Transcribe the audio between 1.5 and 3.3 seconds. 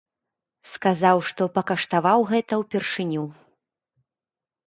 пакаштаваў гэта ўпершыню.